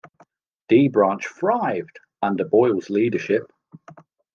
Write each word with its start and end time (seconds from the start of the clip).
D 0.67 0.87
Branch 0.87 1.23
thrived 1.27 1.99
under 2.23 2.43
Boyle's 2.43 2.89
leadership. 2.89 3.51